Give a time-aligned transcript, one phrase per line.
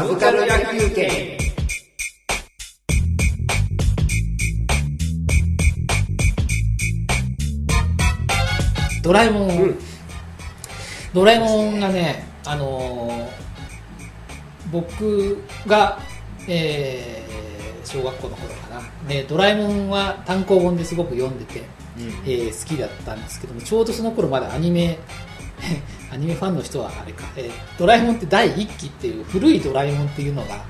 [0.00, 0.46] サブカル野
[0.80, 1.36] 球券
[9.02, 9.78] ドラえもん、うん。
[11.12, 13.28] ドラえもんがね、あのー
[14.72, 15.98] 僕が、
[16.48, 18.82] えー小学校の頃かな。
[19.06, 21.64] でドラえもんは単行本ですごく読んでて、
[22.24, 24.98] えー好きだったんですけどもちょうどその頃まだアニメ
[26.12, 30.64] アニメファンの人はあれか、えードラえもんって第1期っていう古いドラえもんっていうのが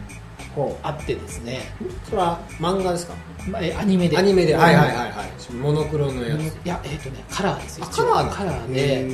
[0.54, 3.14] ほあってですね、うそれは漫画ですか？
[3.48, 4.18] まあえーアニメで。
[4.18, 4.54] アニメで。
[4.54, 5.52] はいはいはいはい。
[5.54, 6.40] モノクロのやつ。
[6.40, 8.32] いやえっ、とねカラーですよあカラーだ。
[8.34, 9.06] カラーで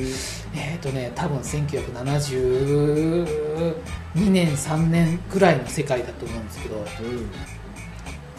[0.55, 3.27] えっ、とね多分1972
[4.31, 6.83] 年3年くらいの世界だと思うんですけど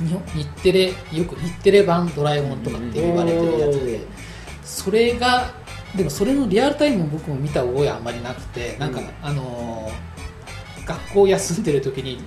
[0.01, 0.93] 日本日テレよ
[1.25, 4.01] く日テレ版ドラえもんとかって言われてるやつで
[4.65, 5.51] それが
[5.97, 10.09] でもそれのリアルタイムも僕も見た覚えはあんまりなくてなんか、うんあのー
[10.89, 12.19] 学校休んでる時に、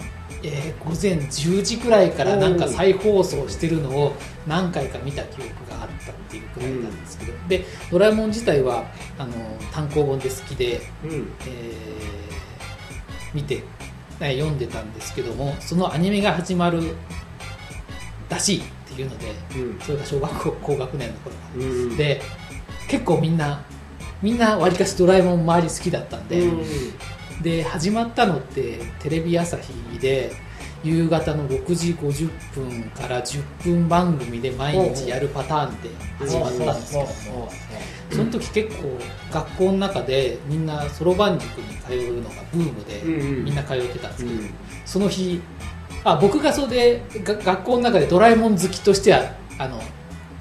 [0.43, 4.13] えー午前10時くらいからなんか再放送してるのを
[4.45, 8.85] 何回か見た記憶があったっていうくらいなんですけど、でドラえもん自体は
[9.17, 11.11] あのー単行本で好きで、うん。
[11.47, 13.63] えー見て
[14.19, 16.95] えー読んでたんですけどもそのアニメが始まる
[18.29, 19.79] らしいっていうのでうん。
[19.79, 21.97] それが小学校高学年の頃うん。
[21.97, 22.21] で
[22.87, 23.63] 結構みんな
[24.21, 26.47] みんなわりかしドラえもん周り好きだったんで、
[27.41, 30.31] で始まったのってテレビ朝日で
[30.83, 37.51] 夕方の6時50分から10分番組で毎日やるパターンで始まったんですけども
[38.11, 38.97] その時結構
[39.31, 43.01] 学校の中でみんなそろばん塾に通うのがブームで
[43.41, 44.49] みんな通ってたんですけど、うん。
[44.85, 45.41] その日
[46.03, 49.79] あ僕がそれでが学校の中でドラえもん好きとしてはあの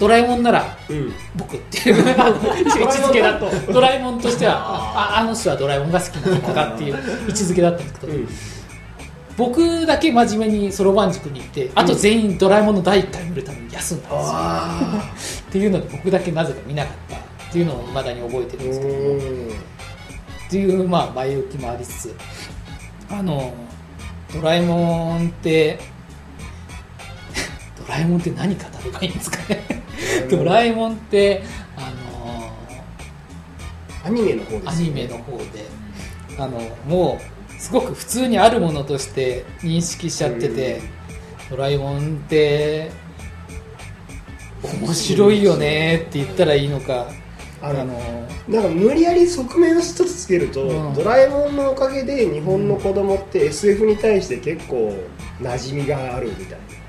[0.00, 1.12] ドラえもんならうん。
[1.36, 1.96] 僕っていう。
[2.02, 3.50] 位置づけだと。
[3.72, 4.28] ドラえもんと。
[4.28, 6.94] してはああの人はドラえもんが好きなのかなっていう
[7.28, 8.28] 位置づけだったんですけど、うん。
[9.36, 15.12] 僕だけ真面目にそろばん塾に行ってあと全員ドラえもんの第1回見るために休んだんですよ、あ
[15.48, 18.92] っていうので僕だけなぜか見なかったっていうのを未だに覚えてるんーですけど。
[18.92, 19.70] も
[20.48, 22.16] っていうまあ前置きもありつつ。
[23.10, 23.52] あの
[24.33, 25.78] ドラえもんって
[27.77, 29.80] ドラえもんって何語ればいいんですかね
[30.29, 31.42] ドラえもんって
[31.77, 32.53] あの
[34.05, 34.64] アニメの方ですよね。
[34.67, 35.45] アニメの方で
[36.39, 40.81] あのもうすごく普通にあるものとして認識しちゃってて、
[41.51, 42.91] ドラえもんって
[44.63, 47.08] 面白いよねって言ったらいいのか
[47.63, 50.95] ああののなんか無理やり側面を一つつけると、うん。
[50.95, 54.97] ドラえもんのおかげで日本の子供って SF に対して結構
[55.41, 56.80] 馴染みがあるみたいあえーと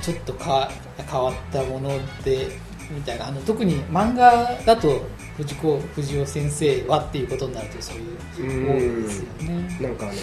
[0.00, 0.70] ちょっとか
[1.10, 1.90] 変わったもの
[2.22, 2.48] で
[2.90, 3.28] みたいな。
[3.28, 5.02] あの特に漫画だと
[5.36, 9.00] 藤子不二雄先生はっていうことになるとそういううん。
[9.00, 9.78] 多いですよね。
[9.80, 10.14] ななんかあの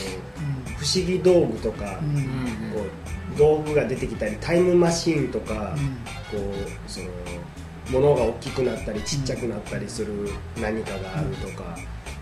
[0.77, 2.15] 不思議道具とか、うん。
[2.15, 2.23] うん
[2.73, 5.75] こう道具が出てきたりタイムマシーンとか、
[6.33, 6.39] うん。
[6.39, 6.53] こ
[6.87, 7.07] うその
[7.91, 11.77] 物が大きくなったりちっちゃくなったりする何かがあるとか、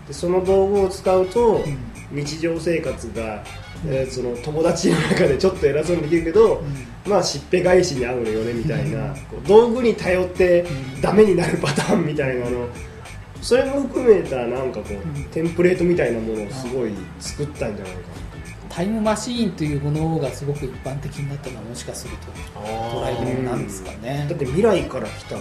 [0.06, 1.64] でその道具を使うと、
[2.12, 3.42] 日常生活が、
[3.88, 6.62] えーその友達の中でちょっと偉そうにできるけど、
[7.06, 11.00] まあしっぺ返しに合うのよねみたいな、こう道具に頼ってうん。
[11.00, 12.68] ダメになるパターンみたいなの。
[13.42, 15.24] それも含めたなんかこう、ん。
[15.24, 18.26] テンプレートみたいなものをすごい作ったんじゃないか。
[18.68, 22.26] タイムマシーンというものがすごく一般的になったのはもしかすると
[22.94, 24.18] ドラえもんなんですかね。
[24.18, 25.40] なだって未来から来たん。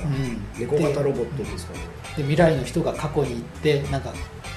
[0.58, 1.80] 猫型ロボットですから。
[1.80, 1.86] ね、
[2.16, 4.14] で未来の人が過去に行ってなんか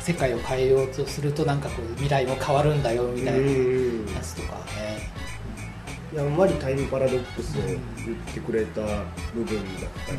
[0.08, 4.06] 世界を変えようとするとなんかこう未来も変わるんだよみたいなやうん。
[4.22, 5.10] つとかね。
[6.16, 7.78] やんわりタイムパラドックスを言っ
[8.32, 8.80] てくれた
[9.34, 10.18] 部分だったり、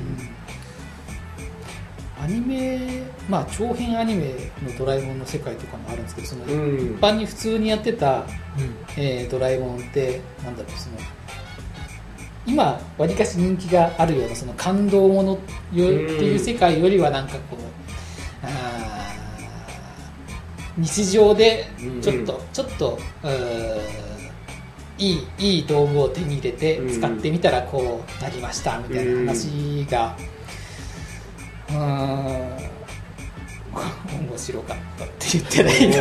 [2.24, 4.26] アニメまあ長編アニメ
[4.62, 6.96] のドラえもんの世界とかもあるんですけどその、うん。
[6.96, 8.26] 一般に普通にやってた、
[8.96, 10.98] えードラえもんってなんだろうその
[12.46, 15.40] 今わりかし人気があるようなその感動ものよっ
[15.74, 18.79] ていう世界よりはなんかこうあー
[20.80, 21.66] 日常で
[22.02, 23.00] ちょっと、ちょっと
[24.98, 27.00] いいいい道具を手に入れてうん。
[27.00, 30.16] 使ってみたらこうなりましたみたいな話が
[31.70, 32.70] うーん
[34.30, 35.98] 面白かったって言ってないの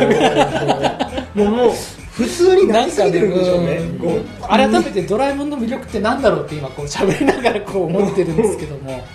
[0.99, 1.71] かもうもう
[2.11, 3.77] 普通になりすぎてるんでしょうね。
[3.77, 9.05] う改めてドラえもんの魅力って何だろうって今こう喋りながらこう思ってるんですけども、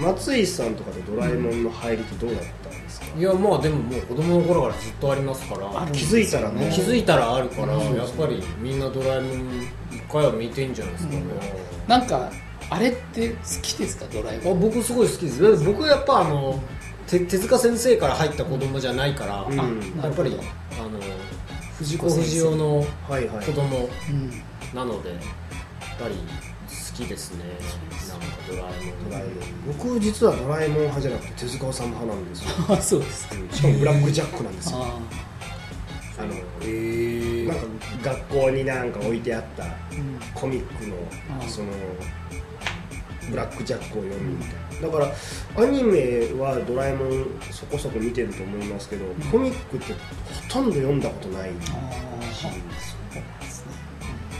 [0.00, 2.61] 松井さんとかでドラえもんの入りってどうだったんですか、
[3.16, 5.86] いやまあでももう子供の頃からずっとありますから。
[5.92, 6.70] 気づいたらね。
[6.74, 7.34] 気づいたら。
[7.34, 7.94] あるから、うん。
[7.94, 9.62] やっぱりみんなドラえもん
[9.92, 11.22] 一回は見てんじゃないですかね、
[11.86, 12.30] なんか
[12.70, 14.06] あれって好きですか？
[14.12, 14.60] ドラえあもん。
[14.60, 15.64] 僕すごい好きです。
[15.64, 16.58] 僕やっぱあの
[17.06, 19.60] 手手塚先生から入った子供じゃないから、うん。
[20.00, 20.36] あやっぱり
[20.78, 20.98] あの
[21.78, 22.78] 藤子不二雄の
[23.08, 23.46] はいはい。
[23.46, 24.30] 子供ほどうん。
[24.74, 25.18] なのでやっ
[26.00, 26.20] ぱり好
[27.04, 27.44] きですね。
[28.08, 29.10] なんかドラえもん。
[29.10, 32.48] ドラえもん僕実はドラえもん派じゃなくて手塚治虫派なんですよ。
[32.74, 33.34] あそうですか。
[33.52, 34.78] しかもブラックジャックなんですよ。
[34.78, 34.98] あ
[36.18, 37.64] あのへえなんか
[38.02, 40.18] 学校になんか置いてあったーうん。
[40.34, 40.96] コミックの
[41.40, 41.68] あその
[43.30, 44.88] ブラックジャックを読むみたいな。
[44.88, 49.98] だからアニメはドラえもんそこそこ見てると思いますけど、コミックってほ
[50.48, 52.32] とんど読んだことないあー。
[52.34, 53.22] そうですね。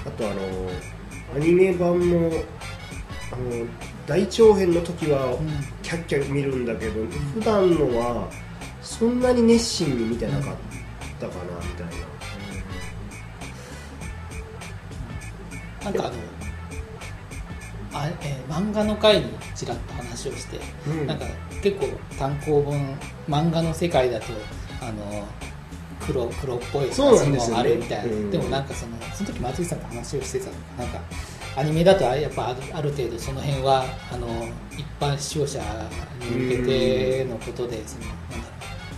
[0.04, 0.36] あとあの
[1.34, 2.30] アニメ版も
[3.32, 3.66] あの
[4.06, 5.48] 大長編の時はうん。
[5.82, 8.28] キャッキャ見るんだけど普段のは
[8.80, 10.56] そんなに熱心に見てなかっ
[11.20, 11.92] たかなみたいな。
[15.84, 16.16] なんかあの
[17.94, 21.06] あ、えー漫画の回にちらっと話をして、うん。
[21.06, 21.26] なんか
[21.62, 21.88] 結構
[22.18, 22.98] 単行本
[23.28, 24.26] 漫画の世界だと
[24.80, 25.26] あの
[26.06, 27.62] 黒黒っぽいそうなんですよね。
[27.62, 28.30] もあるみたいな、うん。
[28.30, 30.46] でもなんかそのその時松井さんと話をしてた
[30.82, 31.00] なんか
[31.56, 34.26] アニメだとやっぱある程度その辺はあの
[34.72, 35.60] 一般視聴者
[36.20, 38.46] に向けてのことでそのなんだろう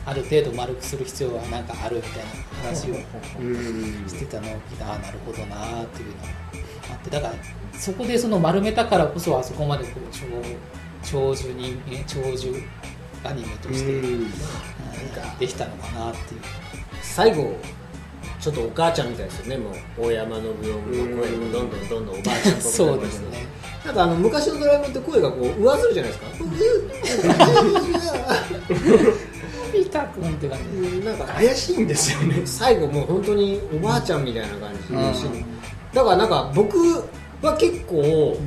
[0.07, 2.95] ある程度丸くする必要はなんかあるみたいな話を
[3.41, 4.09] うん。
[4.09, 6.29] してたのを聞いてああなるほどなーっていうのが
[6.93, 7.11] あって。
[7.11, 7.35] だから
[7.79, 10.27] そこでその丸めたからこそあそこまでこう長
[11.03, 12.55] 長寿人間長寿
[13.25, 14.01] アニメとして、
[15.41, 16.41] できたのかなっていう
[17.15, 17.57] 最後
[18.41, 19.57] ちょっとお母ちゃんみたいですよね。
[19.57, 19.75] もう
[20.07, 23.47] 大山信夫の声もどんどんどんどんおばあちゃんっぽそうですね
[23.85, 26.27] なんかあの昔のドラえもんって声がこう上ずるじゃないですか。
[29.73, 32.43] ピーター君って感じなんか怪しいんですよね。
[32.47, 35.45] 最後もう本当におばあちゃんみたいな感じでしうん。
[35.93, 36.79] だからなんか僕
[37.43, 38.39] は結構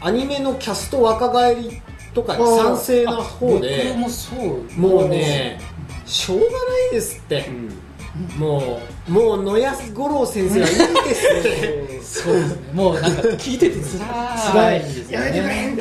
[0.00, 1.82] アニメのキャスト若返り
[2.14, 4.64] とかに賛成な方で僕もそう。
[4.78, 5.60] もうね
[6.06, 6.50] しょうがな
[6.90, 7.48] いですって
[8.36, 10.74] もうもう野安五郎先生はいい
[11.08, 12.56] です ってそうですね。
[12.72, 13.98] もうなんか聞いててつ
[14.54, 15.76] らいんですよやめてくれね。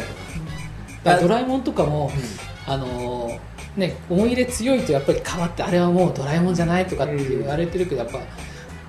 [1.04, 2.12] だからドラえもんとかも、
[2.68, 8.20] あのーね、思い入れ強いとやっぱり変わってあれはもうドラえもんじゃないとかって言われてるけどやっぱ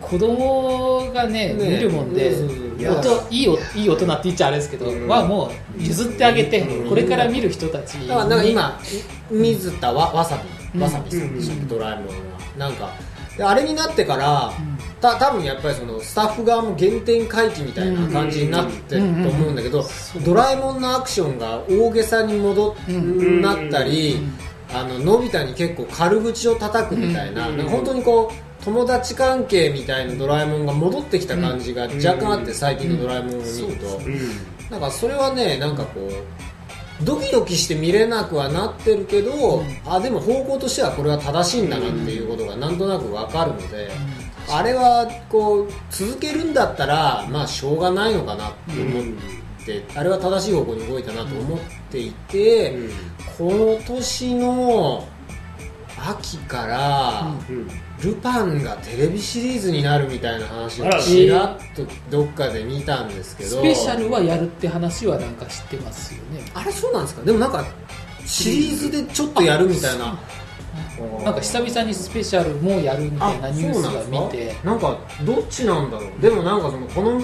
[0.01, 2.59] 子供がねね見るもんで、そうそう
[3.03, 5.09] そういいいおいい大人って言っちゃあれですけど、うん。
[5.09, 6.89] はもう譲ってあげて、うん。
[6.89, 8.81] これから見る人たちにだからなんか今
[9.31, 10.41] 水田わわさ
[10.73, 10.79] び。
[10.79, 10.83] うん。
[10.83, 11.63] わさびさんでしたっけ？
[11.63, 12.13] うんドラえもんは。
[12.59, 12.91] なんか
[13.37, 14.53] であれになってから
[15.01, 19.85] た多分やっぱりそのスタッフ側も原点回帰みたいな感じになってると思うんだけど
[20.25, 23.41] ドラえもんのアクションが大げさに戻っうん。
[23.41, 24.19] なったり
[24.73, 27.57] あののび太に結構軽口を叩くみたいなうん。
[27.57, 34.01] なんか本当にこう友達関係みたいなドラえもんが戻ってきた感じが若干あって最近のドラえもんを見ると。
[34.71, 36.13] なんかそれはねなんかこう
[37.05, 43.91] ドキドキして見れなくはなってるけど、あでも方向としてはこれは正しいんだなっていうことがなんとなくわかるので、
[44.49, 49.05] あれはこう続けるんだったらまあしょうがないのかなって思っ
[49.65, 51.59] て、あれは正しい方向に動いたなと思っ
[51.91, 52.77] ていて、
[53.39, 55.09] この年の
[56.09, 57.35] 秋から、
[58.03, 63.51] ルパンがテレビシリーズになるみたいな話をちらっとどっかで見たんですけど。
[63.51, 66.41] スペシャルはやるって話はなんか知ってますよね。
[66.55, 67.23] あれそうなんですか？
[67.23, 67.65] でもなんか
[68.25, 70.19] シリーズでちょっとやるみたいな。
[71.25, 74.57] なんか久々にスペシャルもやるみたいなニュースが見て。
[74.65, 74.99] なんか？
[75.25, 76.21] どっちなんだろう？
[76.21, 77.21] でもなんかそのこの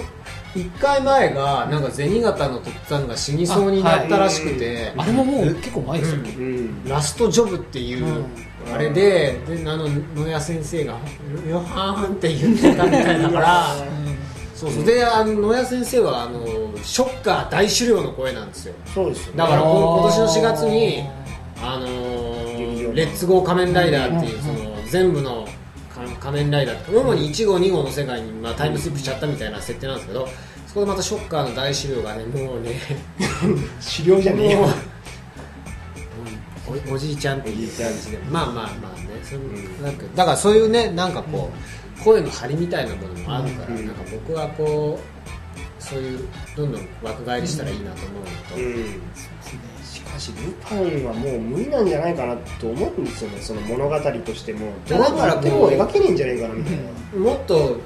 [0.55, 8.25] 1回前がなんか銭形のとっつぁんが死にそうになったらしくて、あれももう結構前ですよね、ラストジョブっていう、うん
[8.73, 10.97] あれでであの野谷先生が
[11.49, 13.75] 「ヨハーン」って言ってたみたいだから
[14.55, 14.85] そうそう。
[14.85, 16.45] であの野谷先生はあの
[16.83, 18.73] ショッカー大狩猟の声なんですよ。
[18.93, 19.37] そうですよね。
[19.37, 21.03] だから今年の4月に
[21.61, 24.41] あのーレッツゴー仮面ライダーっていううん。
[24.41, 25.47] その全部の
[25.93, 30.27] か仮面ライダー主に1号2号の世界にまあタイムスリップしちゃったみたいな設定なんですけど
[30.67, 32.71] そこでまたショッカーの大狩猟がねもうね
[33.97, 34.67] 狩猟じゃねえよ
[36.89, 39.07] おおじいちゃんっていう感じでまあまあまあね。
[39.23, 39.83] それん。
[39.83, 41.51] なんかだからそういうねなんかこ
[41.99, 53.39] う声の張りみたいなものもあるから、うんなんか僕はこうそういうどんどん若返りしたらいいなと思うのと、しかしルパンはもう無理なんじゃないかなと思うんですよね。
[53.41, 54.71] その物語としても。
[54.87, 56.77] ドラマだけも描けねえんじゃないかなみたい
[57.13, 57.19] な。
[57.19, 57.79] もっと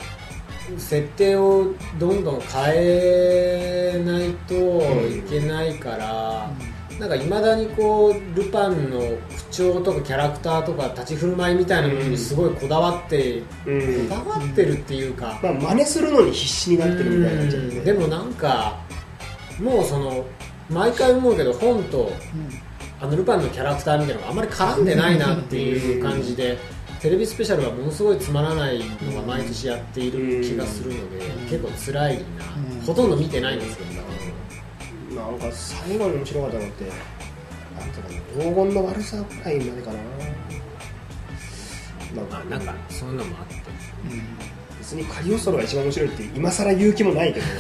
[0.78, 4.56] 設定をどんどん変えないと
[5.08, 6.50] いけないから、
[7.02, 9.00] なんかいまだにこうルパンの
[9.50, 14.08] 口調とかキャラクターとか立ち振る舞いみたいなものにすごいこだわって、うん。
[14.08, 18.80] こだわってるっていうか、まあ真似するのに必死になってるみたいになっちゃってでもなんか
[19.60, 20.24] もうその
[20.70, 22.12] 毎回思うけど本と
[23.02, 26.60] あのルパンのキャラクターみたいなのがあんまり絡んでないなっていう感じで
[27.02, 32.22] テレビスペシャルはものすごいつまらないのが毎年やっている気がするので結構辛いな。
[32.22, 33.91] うんほとんど見てないんですけど
[35.16, 36.86] なんか最後に面白かったのって
[37.78, 40.00] なんていうかな黄金の悪さぐらいまでかな。
[42.16, 43.56] なんかまあなんかそういうのもあって。
[44.80, 47.46] 別にカリオストロが一番面白いって今更言う気もないけど。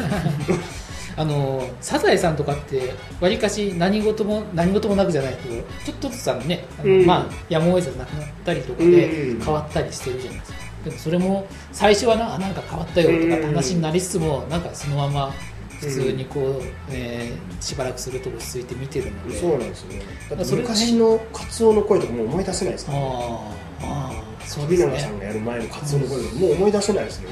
[1.17, 5.33] あのサザエさんとかってわりかし何事も何事もなくじゃない。
[5.33, 5.55] けど
[5.85, 7.05] ちょっとずつあのねあの、うん。
[7.05, 9.41] まあやむを得ずなくなったりとかでうん。
[9.41, 10.57] 変わったりしてるじゃないですか。
[10.85, 15.33] でもそれも最初はなあなんか変わったよとかって話になりつつもなんかそのまま
[15.81, 19.39] 普通にこう、えーしばらくすると落ち着いて見てるので。
[19.39, 20.01] そうなんですよね。
[20.29, 27.27] だっ昔のカツオの声とかもう思い出せないですから、ね、あーあーそうです富永さんね、がやる前のカツオの声とかもう思い出せないですね。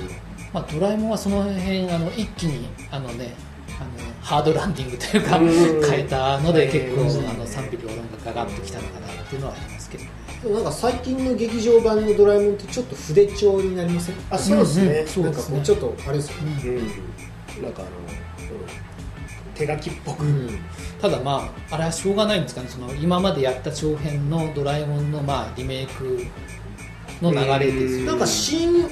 [0.53, 3.33] まあ、ドラえもんはその辺あの一気にあのね
[3.79, 3.89] あの
[4.21, 5.89] ハードランディングというかうん。
[5.89, 7.29] 変えたので結構うん。
[7.29, 10.09] あの賛否両論がガガッときたのかなっていうのはありますけどね。
[10.53, 14.15] なんか最近の劇場版のドラえもんってちょっと筆調になりません？
[14.29, 15.07] あそうですね、うんうん。
[15.07, 16.61] そうなんかですねこうちょっとあれですよね。
[17.57, 17.63] うん。
[17.63, 18.18] なんかあの、うん
[19.59, 20.59] 手書きっぽく、うん。
[21.01, 22.67] ただまああれはしょうがないんですかね。
[22.69, 26.25] その今までやった長編のドラえもんのまあリメイク
[27.21, 28.89] の流れですなんか新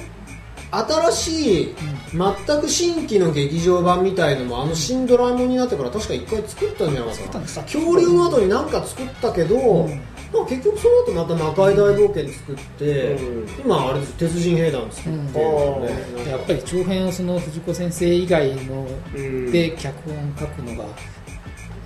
[0.70, 1.74] 新しい
[2.12, 7.38] 全く新規の劇場版みたいのもあの新ドラえもんになってから確か一回作ったんじゃなかったか？
[7.38, 10.00] な恐竜の後に何か作ったけど、うん。
[10.32, 13.48] まあ結局その後また魔界大冒険作って、うん。
[13.64, 15.32] 今あれです鉄人兵団作って、うん。
[15.32, 19.50] ねやっぱり長編をその藤子先生以外のうん。
[19.50, 20.84] で脚本書くのが、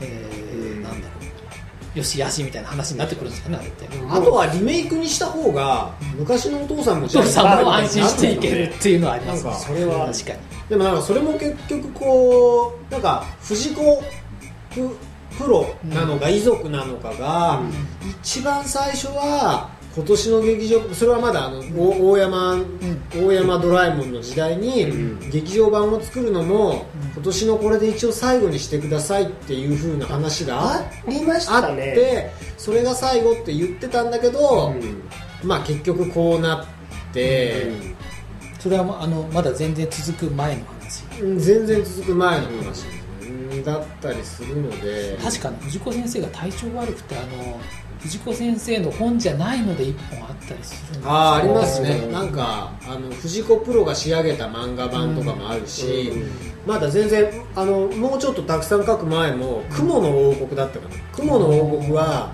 [0.01, 0.83] えーうん。
[0.83, 1.32] なんだろう
[1.95, 9.67] よしやしみたいな話になってくるんですかねあれってあとはリメイクにした方が昔のお父さんもお父さんも安心していけるっていうのはあります。
[9.67, 10.07] それは。
[10.07, 10.39] 確かに。
[10.69, 14.03] でもなんかそれも結局こうなんか藤子
[14.75, 14.97] プ
[15.39, 17.63] プロなのか遺族なのかが、
[18.23, 22.65] 一番最初は今年の劇場それはまだあの、お大山、
[23.15, 25.31] 大山ドラえもんの時代に、うん。
[25.31, 35.03] 劇場版を作るのも、うん今年のこれで一応最後にしてくださいっていう風な話があありましあったねてそれが最後って言ってたんだけど、うん。
[35.45, 36.67] まあ結局こうなっ
[37.13, 37.71] て、
[38.59, 41.05] それはまあのまだ全然続く前の話。
[41.21, 42.92] うん全然続く前の話
[43.63, 45.19] だったりするので。
[45.23, 47.61] 確かに藤子先生が体調悪くてあの
[48.01, 51.11] 藤子先生の本じゃないので一本あったりするんですよ。
[51.11, 51.91] ああありますね。
[51.91, 52.13] うん。
[52.13, 56.31] なんかあの藤子プロが仕上げた漫画版とかもあるし、うん。
[56.67, 62.33] まだ全然あのもうちょっとたくさん書く前も「雲の王国」だったかな「雲の王国は」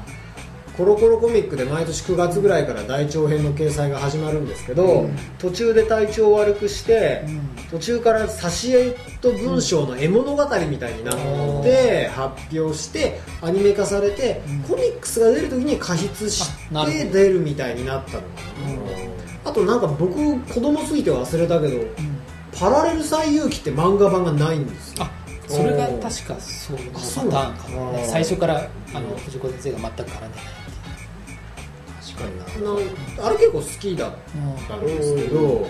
[0.79, 5.17] コロコロコミックで毎年9月ぐらいから大長編の掲載が始まるんですけど、うん。
[5.41, 7.41] 途中で体調を悪くして、うん。
[7.69, 11.17] 途中から挿絵と文章の絵物語みたいになっ
[11.65, 14.61] て発表してアニメ化されて、うん。
[14.61, 16.49] コミックスが出る時に加筆し
[16.87, 18.27] て出るみたいになったのか
[19.45, 21.89] な、あとなんか僕子供すぎて忘れたけどうん
[22.57, 25.05] 「パラレル最遊記」って漫画版がないんですよ。
[25.05, 25.11] あ
[25.49, 26.93] それが確かそうの？
[26.93, 30.68] パターンかも最初からあの藤子先生が全く絡んでない
[32.19, 34.13] 確かにあれ結構好きだっ
[34.69, 35.69] たんですけど、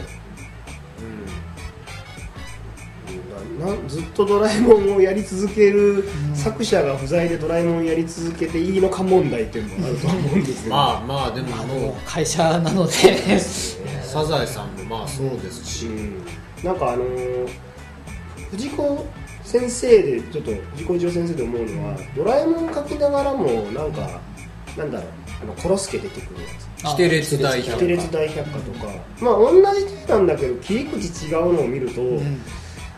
[3.61, 3.83] うん。
[3.83, 6.35] なずっとドラえもんをやり続けるうん。
[6.35, 10.75] 作者が不在でドラえもんやり続けていいのか問題っていうのもあると思うんですけど。
[10.75, 12.93] まあまあでもあの会社なので。
[14.03, 16.25] サザエさんもまあそうですし、うん。
[16.65, 17.49] なんかあのー
[18.51, 19.07] 藤子
[19.45, 24.21] 先生でちょっと藤子一郎先生で思うのはドラえもん描きながらもなんか
[24.77, 25.09] なんだろう
[25.41, 26.85] あのコロスケ出てくるやつ。
[26.85, 28.93] キテレツ大キ百テレツ大百科とか。
[29.21, 32.41] まあ同じ手なんだけど切り口違うのを見ると、うん。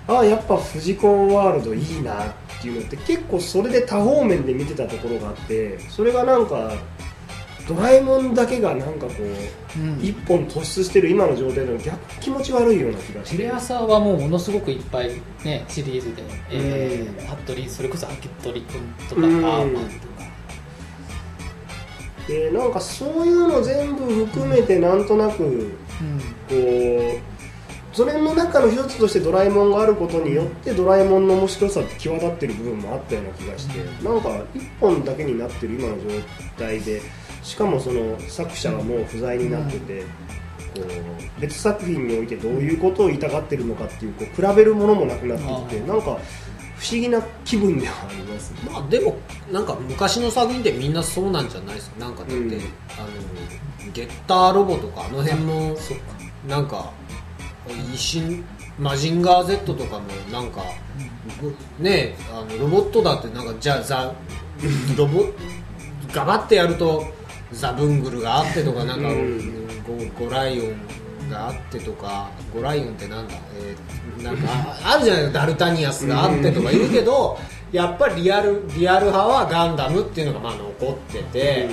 [0.09, 6.73] ああやっぱ藤子ワールドいいなっていうのって結構それで多方面で見てたところがあってそれがなんか
[7.69, 10.01] ドラえもんだけがなんかこううん。
[10.03, 13.37] 一本突出してる今の状態での逆気持ち悪いような気がして。
[13.37, 15.13] テレ朝はもうものすごくいっぱい
[15.45, 17.17] ねシリーズで、えうん。
[17.17, 19.45] ー、服部それこそ服部君とか、うん。
[19.45, 20.10] アーマンとか
[22.27, 25.71] でなんかそういうの全部含めてなんとなくうん。
[26.49, 26.55] こ
[27.17, 27.31] う
[27.93, 36.09] それの中の一つとしてドラえもんがあることによってドラえもんの面白さって際立ってる部分もあったような気がしてなんか一本だけになってる今の状
[36.57, 37.03] 態で
[37.43, 40.07] しかもその作者はもう不在になってて、こ
[41.39, 46.19] う別作品においてどういうことを言いたがってるのかっていうこう比べるものもなくなってきてなんか
[46.81, 48.71] 不思議な気分ではありますね。
[48.73, 49.15] まあでも
[49.53, 52.01] なんか昔の作品ってみんなそうなんじゃないですか。
[52.01, 52.43] なんかだって、うん。
[52.43, 52.57] あの
[53.93, 55.95] ゲッターロボとかあの辺もそ
[56.49, 56.91] なんか
[57.93, 58.43] 一瞬
[58.79, 60.63] マジンガー Z とかもなんか、
[61.79, 64.15] ねあのロボットだってなんかじゃあザ
[64.97, 65.27] ロボ
[66.15, 67.05] ガバってやると
[67.53, 69.61] ザブングルがあってとかなんか、うん。
[69.87, 70.77] ゴゴライオン
[71.31, 77.39] があってとかゴライオンってなんだ、えーなんかああるじゃないですかダルタニアスがあってとか言うけど、
[77.73, 81.69] やっぱりリアルリアル派はガンダムっていうのがまあ残ってて。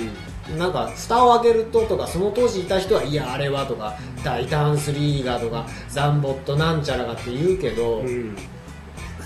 [0.56, 8.34] なんか蓋を開けるととかその当時いた人はいやあれはとか大胆スリーガーとかザンボットなんちゃらがって言うけど、うん。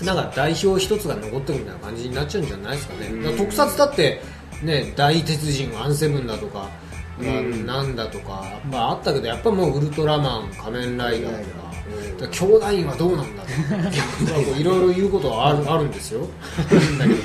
[0.03, 4.19] なんか代表一つが残ってるみたいな感じになっちゃうんじゃないですかね、から特撮だって
[4.61, 11.71] ね大鉄人アンセブンだとか、うんなんだとか、まあ、あったけどやっぱもうウルトラマン仮面ライダーとか,、
[12.11, 12.17] うん。
[12.17, 16.27] だ兄弟院はどうなんだと いろいろ言うことはあるあるんですよ。
[16.97, 17.21] だけど。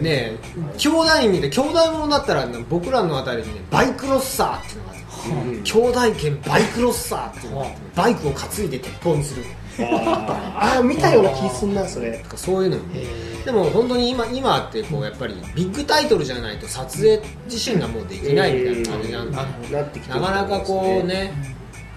[0.00, 0.38] ねえ
[0.78, 5.62] 兄弟院見て兄弟ものだったらね僕らのあたりにねバイクロッサーっていうのがあってうん。
[5.62, 9.42] 兄弟犬バイクロッサーっていうのがあってバイクを担いで鉄砲にする
[9.80, 12.24] ああ見たような気すんなそれ。
[12.36, 13.44] そういうのもへー。
[13.44, 19.36] でも本当に今今ってこうやっぱりビッグタイトルじゃないと撮影自身がもうできないみたいな感じなんで
[19.76, 21.32] なってきてなかなかこうね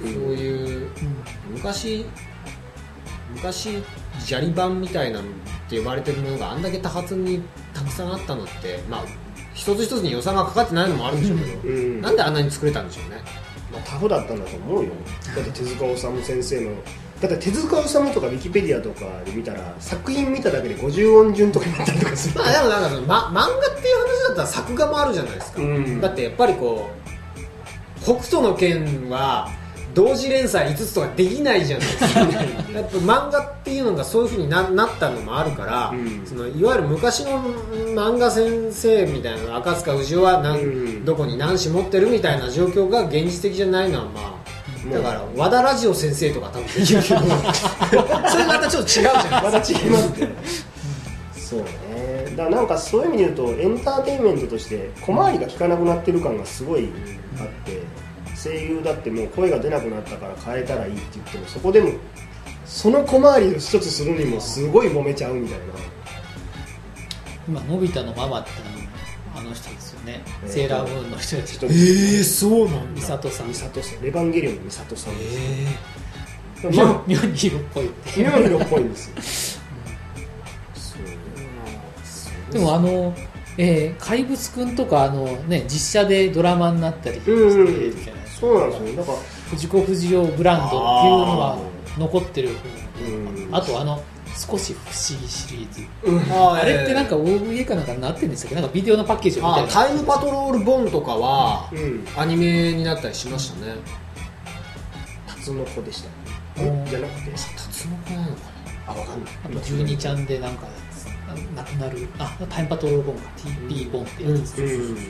[0.01, 0.13] うん。
[0.13, 0.89] そういう
[1.51, 2.05] 昔
[3.35, 3.83] 昔
[4.19, 5.31] 砂利版みたいなのっ
[5.69, 7.41] て呼ばれてるものがあんだけ多発に
[7.73, 9.05] たくさんあったのってまあ
[9.53, 12.01] 一つ一つに予算がかかってないのもあるんでしょうけど、うん。
[12.01, 13.21] なんであんなに作れたんでしょうね。
[13.71, 14.91] まあ、タフだったんだと思うよ。
[15.35, 16.71] だって手塚治虫先生の
[17.21, 22.35] だって手塚治虫とかウィキペディアとかで見たら作品見ただけで50音順とかになったりとかする。
[22.35, 25.99] まあでもなんかま、漫画っていう話だったら作画もあるじゃないですか、うん。
[25.99, 29.49] だってやっぱりこう北斗の拳は
[29.95, 32.19] 同時連載5つとかできないじゃないですか。
[32.19, 36.23] やっぱ漫画っていうのがそういうふうにななったのもあるから、うん。
[36.23, 37.41] そのいわゆる昔の
[37.95, 41.05] 漫画先生みたいな赤塚不二夫は何、うん。
[41.05, 44.36] どこに何紙持ってるみたいな状況が現実的じゃないのはまあ
[44.91, 46.67] だから和田ラジオ先生とか多分。
[46.67, 47.19] できるけど
[48.29, 50.29] それまたちょっと違うじゃないまた違いますね。
[51.33, 52.33] そうね。
[52.35, 56.89] だからなんかそういう意味で言うとエンターテインメントとして小回りが利かなくなってる感がすごい
[57.39, 57.81] あって
[58.35, 61.91] 声優だってもう声が出なくなったから変えたらいいって言ってもそこでも
[62.65, 65.65] その小回りを一つするにもすごい揉めちゃうみたいな。
[67.47, 68.49] 今のび太のママって
[69.33, 69.69] あの人
[70.47, 73.47] セーラームーンの人です人えー、そうなん美里さん。
[73.47, 74.01] 美里さん。
[74.01, 75.17] レバンゲリオンの美里さん。
[75.17, 75.37] です、
[76.63, 77.89] え妙まあ妙に色っぽい。
[78.17, 79.61] 妙に色っぽいんですよ。
[82.51, 83.13] でもあの、
[83.57, 88.95] えー怪物くんとかあの、ね、実写でドラマになったりしてうんうんるじゃないですか、そうなんですよ。
[88.97, 89.17] だから
[89.49, 91.57] 藤子不二雄ブランドっていうのは
[91.97, 92.49] 残ってる。
[93.05, 93.55] うん。
[93.55, 94.03] あとあの
[94.35, 96.33] 少し不思議シリーズ。
[96.33, 102.07] ああれってなんか OVA かなんかになってるんでしたっけなんかビデオのパッケージを見たりあタイムパトロールボンとかはうん。
[102.15, 103.75] アニメになったりしましたね。
[105.27, 106.63] タツノコでした。
[106.63, 106.85] うん。
[106.85, 107.31] じゃなくて。
[107.31, 108.41] タツノコなのか
[108.87, 109.33] あわかんない。
[109.45, 110.67] あと12ちゃんでなんか
[111.55, 112.07] なくなる。
[112.19, 113.29] あタイムパトロールボンか。
[113.37, 114.39] TP ボンってやつ。
[114.39, 114.95] です、うん。
[114.95, 115.01] な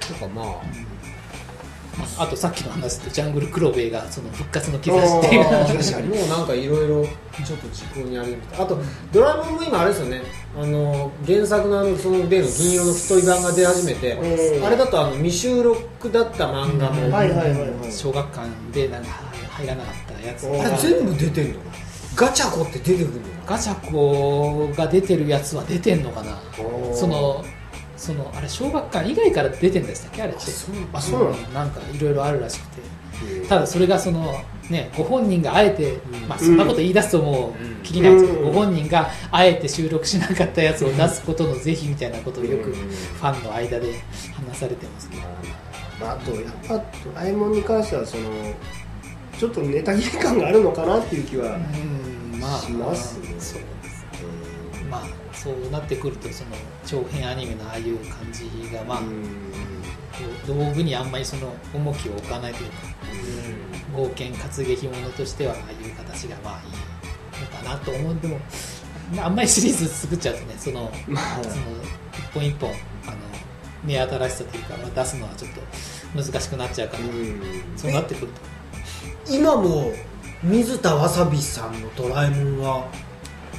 [0.00, 0.46] とかまあ
[2.18, 5.44] あとさっきの話でジャングルクロベイがその復活の兆しっていう。
[5.44, 7.04] 話 もうなんかいろいろ
[7.44, 8.78] ちょっと時効にありみたいあと
[9.12, 10.22] ドラえもんも今あれですよね。
[10.60, 17.70] あの原作のあのその例の銀色の太い版が出始めてうんあれだとあの未収録だった漫画も、はいはいはいはい。
[17.90, 19.08] 小学館でなんか
[19.50, 21.60] 入らなかったやつおあれ全部出てんの
[22.16, 23.10] ガチャコって出てくるの
[23.46, 26.38] ガチャコが出てるやつは出てんのかな。
[26.94, 27.44] その
[27.96, 30.22] そのあれ小学館以外から出てんでしたっけ？
[30.22, 30.42] あれって。
[30.92, 31.36] あそうなの？
[31.48, 32.80] なんかいろいろあるらしくて。
[32.80, 32.94] うん
[33.48, 35.98] ただそれがそのねご本人があえて、ん。
[36.28, 38.52] まあ、そんなこと言い出すともうんう気になるんですけど、うん。
[38.52, 42.74] ご本人があえて収録しなかったやつを出すことの是非みたいなことをよくうん。
[42.74, 43.94] ファンの間で
[44.34, 45.22] 話されてますけど、
[46.00, 46.82] まあ、あとやっぱド
[47.14, 48.30] ラえもんに関してはその
[49.38, 51.56] ちょっとネタ切れ感があるのかなっていう気は、
[52.60, 53.26] しますね。
[53.28, 53.60] そうですね。
[54.90, 56.50] まあそうなってくるとその
[56.86, 59.00] 長編アニメのああいう感じがまあ、
[60.46, 62.76] 道具にあんまりその重きを置かないというか
[63.94, 68.40] 冒険活劇ものとしてはああいう形がまあいいのかなと思うんでも
[69.22, 71.42] あんまりシリーズ作っちゃうとねそのまあ。
[71.42, 71.54] その
[72.14, 72.70] 一本一本
[73.06, 73.16] あの
[73.84, 75.60] 目新しさというか、まあ、出すのはちょっと
[76.16, 77.02] 難しくなっちゃうから、
[77.76, 79.34] そうなってくると。
[79.34, 79.92] 今も
[80.42, 82.88] 水田わさびさんのドラえもんは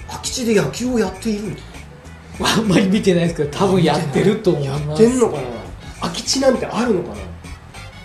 [0.08, 1.62] 空き地で野球をやっているんだ
[2.42, 5.04] あんまり見てないですけど多分やってると思います。
[5.04, 5.42] やってんのかな？
[6.02, 7.16] 空き地なんてあるのかな？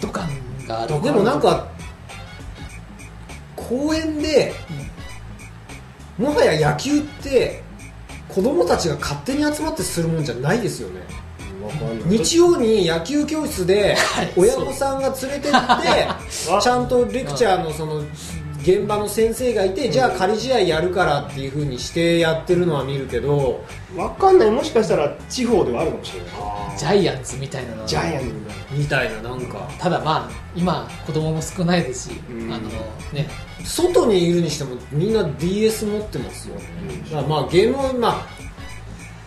[0.01, 0.29] 土管
[0.67, 1.69] があるでもなんか
[3.57, 4.53] 公園で
[6.19, 7.63] もはや野球って
[8.29, 11.01] 子供たちが勝手に集まってするもんじゃないですよね。
[12.07, 15.51] 日曜に野球教室で はい親御さんが連れてって
[16.63, 18.03] ちゃんとレクチャーのその
[18.63, 23.65] 現場の先生がいて、じゃあ仮試合やるからっていうふうにしてやってるのは見るけど
[23.97, 24.51] わかんない。
[24.51, 26.31] もしかしたら地方ではあるかもしれない。
[26.79, 27.75] ジャイアンツみたいな。
[27.75, 28.27] のはジャイアンツ
[28.73, 29.23] みたいな。
[29.23, 29.69] ななんか。
[29.79, 32.53] ただまあ今子供も少ないですし、うん。
[32.53, 32.69] あの
[33.13, 33.29] ね。
[33.65, 36.55] 外にいるにしてもみんな DS 持ってますよ。
[36.57, 36.63] ね、
[37.05, 38.27] だからまあゲームをまあ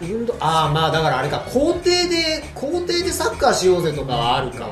[0.02, 4.70] 運動ああまあだからあれか校庭で校庭でサッカーしようぜとかはあるか、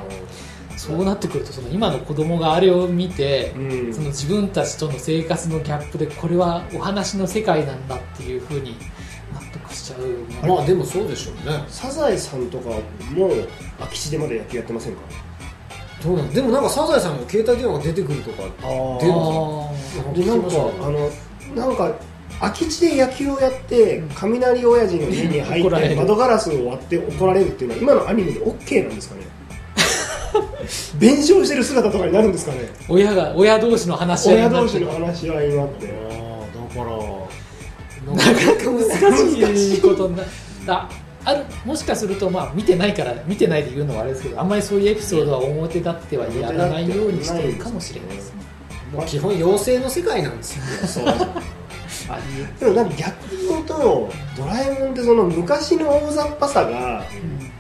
[0.88, 3.94] そうなってくるとその今の子供があれを見て、うん。
[3.94, 8.76] その自分たちとの生活のギャップでこれはお話の世界なんだっていうふうに
[9.34, 11.64] 納得しちゃうまあでもそうでしょうね。
[11.68, 12.70] サザエさんとか
[13.14, 13.30] も
[13.80, 15.02] 空き地でまだ野球やってませんか？
[16.04, 16.30] どうなん？
[16.34, 20.48] でもなんかサザエさんが携帯電話が出てくるとかあ出るあでなんか
[20.82, 21.12] あの
[21.68, 21.94] なんか
[22.40, 29.22] 空き地で野球をやって雷親父の家に入って 窓ガラスを割って怒られるっていうのは今のアニメで OK なんですかね？
[31.00, 32.60] 弁償してる姿とかになるんですかね。
[32.60, 35.88] ー親が親同士の話し合い親になってる同士の話し合いになって。
[35.88, 37.22] ああだから。
[38.06, 40.24] なかなか難しいことにな
[40.66, 40.90] だ
[41.24, 48.42] あるもしかすると、まあ、見てないから見てないで言うのはあれですけどあんまりそういうエピソードは表立ってはやらないようにしてるかもしれないですね。
[48.92, 50.88] もう基本妖精の世界なんですよ。
[50.88, 51.06] そ う
[52.60, 57.04] でもなんか逆に言うとドラえもんってその昔の大雑把さが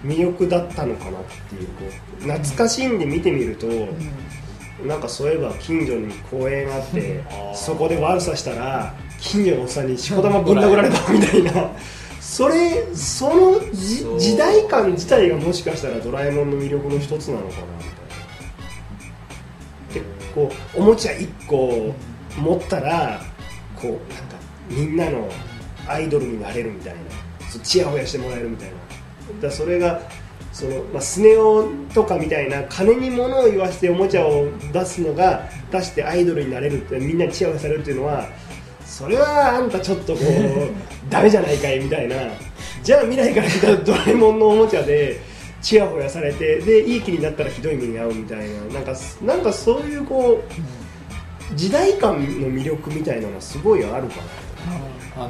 [0.03, 1.85] 魅力だったのかなっていうこ
[2.19, 3.67] う懐かしんで見てみると、
[4.85, 11.71] なんかそういえば近所に公園あってそこで悪さしたら近所のおっさんにしこ玉ぶん殴られたみたいな。
[12.19, 17.83] それその時代感自体がもしかしたらドラえもんの魅力の一つなのかなみ
[19.89, 20.05] たいな。
[20.05, 21.93] でこうおもちゃ1個
[22.39, 23.21] 持ったら
[23.75, 24.30] こう
[24.71, 25.29] みんなの
[25.87, 26.99] アイドルになれるみたいな。
[27.49, 28.75] そうチヤホヤしてもらえるみたいな。
[28.75, 30.01] だからそれが
[30.53, 38.27] その、まあ、スネ夫とかみたいな金に物を言わせておもちゃを出すのが出してアイドルになれるってみんなにチヤホヤされるっていうのは
[38.85, 40.71] それはあんたちょっとこう
[41.09, 42.15] ダメじゃないかいみたいな。
[42.83, 45.19] じゃあ未来から来たドラえもんのおもちゃで
[45.61, 48.45] チヤホヤされてでいい気になったらひどい目に遭うみたいな。
[48.73, 54.07] なんかなんかそういうこう時代感の魅力みたいなのがすごいあるかな
[55.15, 55.29] あの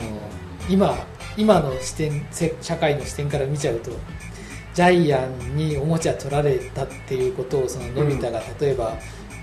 [0.69, 0.95] 今
[1.37, 3.91] 今の視点せ社会の視点から見ちゃうと
[4.73, 8.93] ジャイアンにおもちゃ取られたっていうことをそののび太が例えば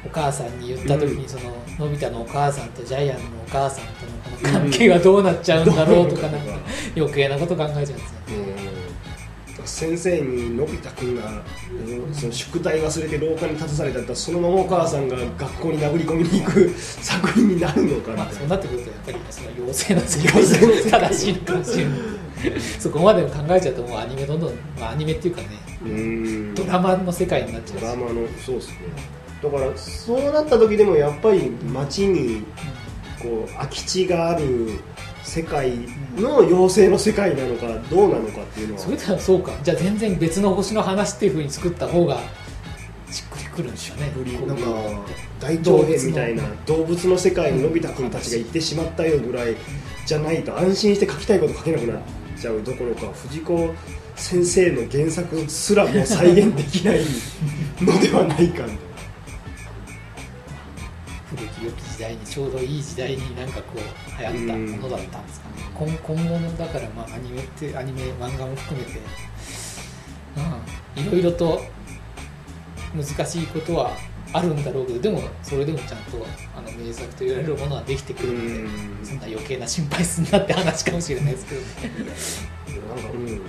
[0.07, 6.53] お母さんに言った時にそののび太のお母さんとジャイアンのお母さんとのこの関係がどうなっちゃうんだろうとかなんか
[6.96, 8.01] 余計なこと考えちゃうんですよ
[9.68, 21.98] 先生にのび太くんがうんその宿題忘れて廊下に立たされたらそのままお母さんが学校に殴り込みに行く作品になるのかまあ、みたいうなそなってくるとやっぱりその妖精の世界妖精の世界正しいのかもしれない。
[22.78, 25.48] そこまで考えちゃうともうアニメどんどん、まあ、アニメっていうかね
[25.83, 26.54] うん。
[26.54, 27.83] ドラマの世界になっちゃうし。
[27.83, 28.76] ドラマのそうですね。
[29.42, 32.44] だからそうなった時でもやっぱり街に
[33.22, 34.78] こう空き地がある
[35.28, 35.72] 世界
[36.16, 38.80] の妖精の世界なのかどうなのかっていうのは。
[38.80, 39.52] それではそうか。
[39.62, 42.18] じゃあ全然別の星の話っていうふうに作った方が
[43.10, 44.46] しっくりくるんでしょうね。
[44.46, 44.64] なんか
[45.38, 47.18] 大長編みたいな動物の。
[47.18, 49.56] 世界にのび太くんたちが行ってしまったよぐらい
[50.06, 52.00] じゃないと安心して書きたいこと書けなくなっ
[52.40, 53.74] ちゃうどころか藤子
[54.16, 57.00] 先生の原作すらも再現できない
[57.80, 58.54] のではないか。
[58.54, 58.88] みたいな
[61.98, 65.54] 時代にちょうどいい時代になんかこう流行ったものだったんですかね。
[65.74, 69.00] 今今後のだからまあアニメってアニメ漫画も含めて
[70.96, 71.61] うんいろいろと
[72.94, 73.90] 難しいことは
[74.32, 76.24] あるんだろうけどでもそれでもちゃんと
[76.56, 79.04] あの名作と言われるものはできてくるのでうん。
[79.04, 81.61] そんな余計な心配すんなって話かもしれないですけど。
[81.61, 81.66] ね
[82.94, 83.26] なんかうん。
[83.26, 83.42] なんか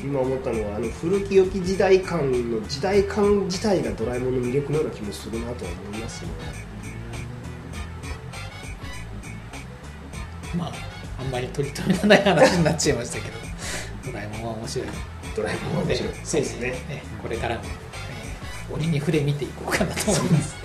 [0.00, 6.73] 今思ったのはあの古き良き時代感の時代感自体がドラえもんの魅力のような気もするなとは思いますね
[10.54, 10.72] まあ
[11.20, 13.38] あんまり取り留めのない話になっちゃいましたけど。
[14.06, 14.88] ドラえもんは面白い。
[15.36, 16.14] ドラえもんは面白い。
[16.24, 16.74] そうですね。
[16.90, 20.56] えーこれからも、えー折に触れ見ていこうかなと思います